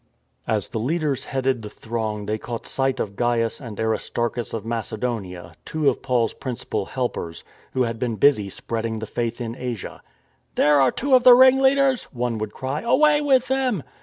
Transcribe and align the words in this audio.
As 0.47 0.69
the 0.69 0.79
leaders 0.79 1.25
headed 1.25 1.61
the 1.61 1.69
throng 1.69 2.25
they 2.25 2.39
caught 2.39 2.65
sight 2.65 2.99
of 2.99 3.15
Gains 3.15 3.61
and 3.61 3.79
Aristarchus 3.79 4.51
of 4.51 4.65
Macedonia, 4.65 5.53
two 5.63 5.87
of 5.91 6.01
Paul's 6.01 6.33
principal 6.33 6.87
helpers, 6.87 7.43
who 7.73 7.83
had 7.83 7.99
been 7.99 8.15
busy 8.15 8.49
spreading 8.49 8.97
the 8.97 9.05
Faith 9.05 9.39
in 9.39 9.55
Asia." 9.55 10.01
There 10.55 10.81
are 10.81 10.91
two 10.91 11.13
of 11.13 11.21
the 11.21 11.35
ringleaders," 11.35 12.05
one 12.05 12.39
would 12.39 12.51
cry;" 12.51 12.81
away 12.81 13.21
with 13.21 13.47
them." 13.47 13.83